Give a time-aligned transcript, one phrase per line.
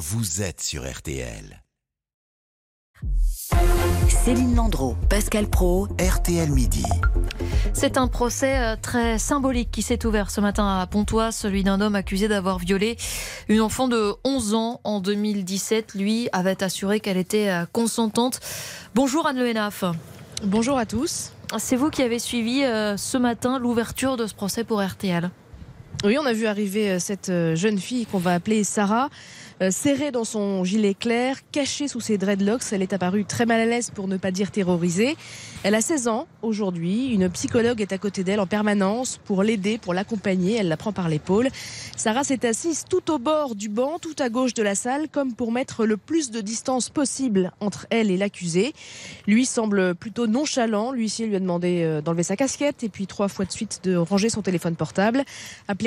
[0.00, 1.62] vous êtes sur RTL.
[4.08, 6.86] Céline Landreau, Pascal Pro, RTL Midi.
[7.74, 11.82] C'est un procès euh, très symbolique qui s'est ouvert ce matin à Pontoise, celui d'un
[11.82, 12.96] homme accusé d'avoir violé
[13.48, 15.94] une enfant de 11 ans en 2017.
[15.94, 18.40] Lui avait assuré qu'elle était euh, consentante.
[18.94, 19.84] Bonjour Anne Lehenaf.
[20.44, 21.32] Bonjour à tous.
[21.58, 25.30] C'est vous qui avez suivi euh, ce matin l'ouverture de ce procès pour RTL.
[26.02, 29.10] Oui, on a vu arriver cette jeune fille qu'on va appeler Sarah.
[29.62, 32.62] Euh, serrée dans son gilet clair, cachée sous ses dreadlocks.
[32.72, 35.18] Elle est apparue très mal à l'aise pour ne pas dire terrorisée.
[35.64, 37.12] Elle a 16 ans aujourd'hui.
[37.12, 40.56] Une psychologue est à côté d'elle en permanence pour l'aider, pour l'accompagner.
[40.56, 41.50] Elle la prend par l'épaule.
[41.94, 45.34] Sarah s'est assise tout au bord du banc, tout à gauche de la salle, comme
[45.34, 48.72] pour mettre le plus de distance possible entre elle et l'accusé.
[49.26, 50.92] Lui semble plutôt nonchalant.
[50.92, 53.94] L'huissier lui a demandé euh, d'enlever sa casquette et puis trois fois de suite de
[53.94, 55.22] ranger son téléphone portable.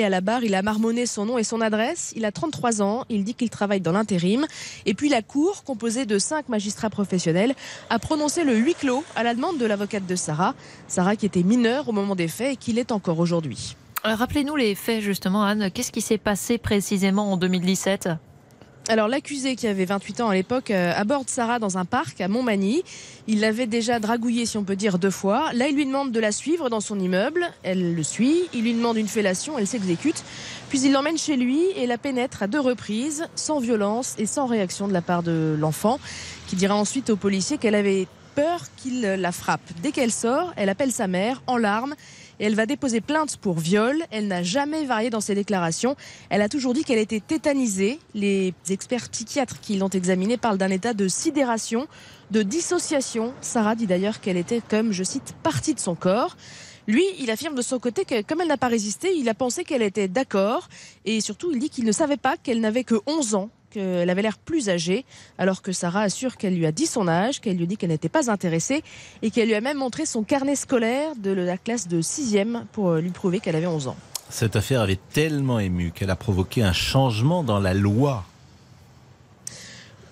[0.04, 2.12] À la barre, il a marmonné son nom et son adresse.
[2.16, 3.04] Il a 33 ans.
[3.08, 4.46] Il dit qu'il travaille dans l'intérim.
[4.86, 7.54] Et puis la Cour, composée de cinq magistrats professionnels,
[7.90, 10.54] a prononcé le huis clos à la demande de l'avocate de Sarah.
[10.88, 13.76] Sarah qui était mineure au moment des faits et qui l'est encore aujourd'hui.
[14.06, 15.70] Euh, rappelez-nous les faits justement, Anne.
[15.72, 18.10] Qu'est-ce qui s'est passé précisément en 2017
[18.88, 22.28] alors l'accusé qui avait 28 ans à l'époque euh, aborde Sarah dans un parc à
[22.28, 22.82] Montmagny.
[23.26, 25.52] Il l'avait déjà dragouillée si on peut dire deux fois.
[25.54, 27.46] Là il lui demande de la suivre dans son immeuble.
[27.62, 28.42] Elle le suit.
[28.52, 29.58] Il lui demande une fellation.
[29.58, 30.22] Elle s'exécute.
[30.68, 34.46] Puis il l'emmène chez lui et la pénètre à deux reprises sans violence et sans
[34.46, 35.98] réaction de la part de l'enfant
[36.46, 39.62] qui dira ensuite aux policiers qu'elle avait peur qu'il la frappe.
[39.82, 41.94] Dès qu'elle sort, elle appelle sa mère en larmes
[42.40, 44.02] et elle va déposer plainte pour viol.
[44.10, 45.96] Elle n'a jamais varié dans ses déclarations.
[46.30, 47.98] Elle a toujours dit qu'elle était tétanisée.
[48.14, 51.86] Les experts psychiatres qui l'ont examinée parlent d'un état de sidération,
[52.30, 53.32] de dissociation.
[53.40, 56.36] Sarah dit d'ailleurs qu'elle était, comme je cite, partie de son corps.
[56.86, 59.64] Lui, il affirme de son côté que comme elle n'a pas résisté, il a pensé
[59.64, 60.68] qu'elle était d'accord
[61.06, 64.22] et surtout il dit qu'il ne savait pas qu'elle n'avait que 11 ans qu'elle avait
[64.22, 65.04] l'air plus âgée,
[65.36, 68.08] alors que Sarah assure qu'elle lui a dit son âge, qu'elle lui dit qu'elle n'était
[68.08, 68.82] pas intéressée
[69.22, 72.94] et qu'elle lui a même montré son carnet scolaire de la classe de 6e pour
[72.94, 73.96] lui prouver qu'elle avait 11 ans.
[74.30, 78.24] Cette affaire avait tellement ému qu'elle a provoqué un changement dans la loi.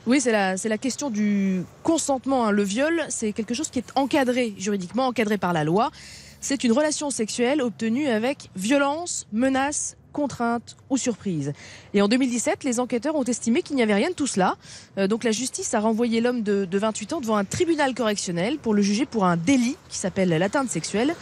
[0.06, 2.46] Oui, c'est la, la question du consentement.
[2.46, 2.50] Hein.
[2.50, 5.90] Le viol, c'est quelque chose qui est encadré juridiquement, encadré par la loi.
[6.40, 11.52] C'est une relation sexuelle obtenue avec violence, menace, contrainte ou surprise.
[11.94, 14.56] Et en 2017, les enquêteurs ont estimé qu'il n'y avait rien de tout cela.
[14.98, 18.74] Euh, donc la justice a renvoyé l'homme de, 28 ans devant un tribunal correctionnel pour
[18.74, 21.14] le juger pour un délit qui s'appelle l'atteinte sexuelle.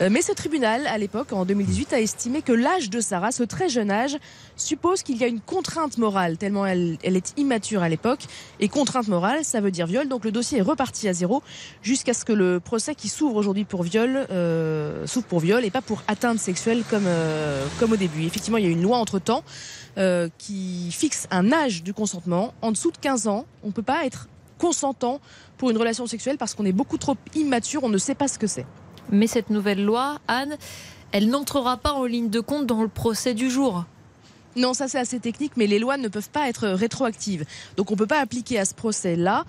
[0.00, 3.42] Euh, mais ce tribunal, à l'époque, en 2018, a estimé que l'âge de Sarah, ce
[3.42, 4.16] très jeune âge,
[4.56, 8.20] suppose qu'il y a une contrainte morale, tellement elle, est immature à l'époque.
[8.60, 10.08] Et contrainte morale, ça veut dire viol.
[10.08, 11.42] Donc le dossier est reparti à zéro
[11.82, 15.70] jusqu'à ce que le procès qui s'ouvre aujourd'hui pour viol euh, s'ouvre pour viol et
[15.70, 17.08] pas pour atteinte sexuelle comme,
[17.78, 18.24] comme au début.
[18.38, 19.42] Effectivement, il y a une loi entre-temps
[19.98, 22.54] euh, qui fixe un âge du consentement.
[22.62, 24.28] En dessous de 15 ans, on ne peut pas être
[24.58, 25.20] consentant
[25.56, 28.38] pour une relation sexuelle parce qu'on est beaucoup trop immature, on ne sait pas ce
[28.38, 28.64] que c'est.
[29.10, 30.56] Mais cette nouvelle loi, Anne,
[31.10, 33.86] elle n'entrera pas en ligne de compte dans le procès du jour.
[34.56, 37.44] Non, ça c'est assez technique, mais les lois ne peuvent pas être rétroactives.
[37.76, 39.44] Donc on ne peut pas appliquer à ce procès-là,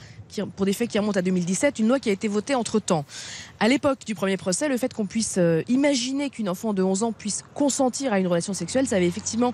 [0.56, 3.06] pour des faits qui remontent à 2017, une loi qui a été votée entre-temps.
[3.60, 7.04] À l'époque du premier procès, le fait qu'on puisse euh, imaginer qu'une enfant de 11
[7.04, 9.54] ans puisse consentir à une relation sexuelle, ça avait effectivement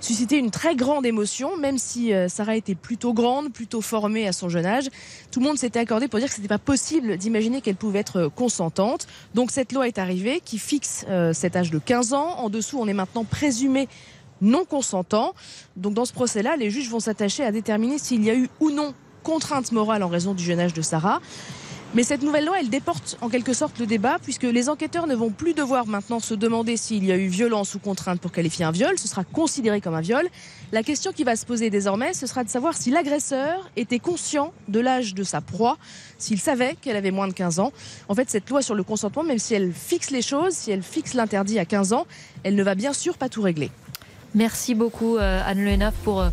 [0.00, 4.32] suscité une très grande émotion, même si euh, Sarah était plutôt grande, plutôt formée à
[4.32, 4.88] son jeune âge.
[5.30, 8.00] Tout le monde s'était accordé pour dire que ce n'était pas possible d'imaginer qu'elle pouvait
[8.00, 9.06] être consentante.
[9.34, 12.38] Donc cette loi est arrivée qui fixe euh, cet âge de 15 ans.
[12.38, 13.88] En dessous, on est maintenant présumé
[14.40, 15.34] non consentant.
[15.76, 18.70] Donc dans ce procès-là, les juges vont s'attacher à déterminer s'il y a eu ou
[18.70, 21.20] non contrainte morale en raison du jeune âge de Sarah.
[21.94, 25.14] Mais cette nouvelle loi, elle déporte en quelque sorte le débat, puisque les enquêteurs ne
[25.14, 28.64] vont plus devoir maintenant se demander s'il y a eu violence ou contrainte pour qualifier
[28.64, 28.98] un viol.
[28.98, 30.28] Ce sera considéré comme un viol.
[30.72, 34.52] La question qui va se poser désormais, ce sera de savoir si l'agresseur était conscient
[34.66, 35.78] de l'âge de sa proie,
[36.18, 37.72] s'il savait qu'elle avait moins de 15 ans.
[38.08, 40.82] En fait, cette loi sur le consentement, même si elle fixe les choses, si elle
[40.82, 42.08] fixe l'interdit à 15 ans,
[42.42, 43.70] elle ne va bien sûr pas tout régler.
[44.34, 46.30] Merci beaucoup euh, Anne Lenaf pour euh,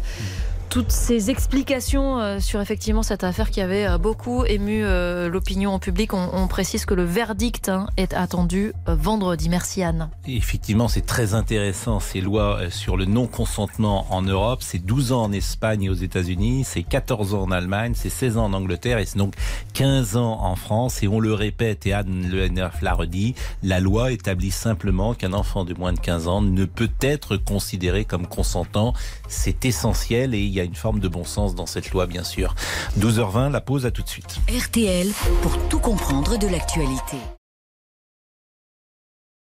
[0.72, 5.73] toutes ces explications euh, sur effectivement cette affaire qui avait euh, beaucoup ému euh, l'opinion
[5.73, 6.14] en public.
[6.14, 9.50] On, précise que le verdict hein, est attendu vendredi.
[9.50, 10.09] Merci Anne.
[10.26, 14.62] Effectivement, c'est très intéressant ces lois sur le non-consentement en Europe.
[14.62, 18.38] C'est 12 ans en Espagne et aux États-Unis, c'est 14 ans en Allemagne, c'est 16
[18.38, 19.35] ans en Angleterre et c'est donc
[19.74, 21.03] 15 ans en France.
[21.03, 22.47] Et on le répète, et Anne Le
[22.82, 26.91] l'a redit, la loi établit simplement qu'un enfant de moins de 15 ans ne peut
[27.02, 28.94] être considéré comme consentant.
[29.28, 32.23] C'est essentiel et il y a une forme de bon sens dans cette loi, bien
[32.23, 32.55] sûr.
[32.99, 34.40] 12h20, la pause, à tout de suite.
[34.49, 35.08] RTL,
[35.41, 37.17] pour tout comprendre de l'actualité.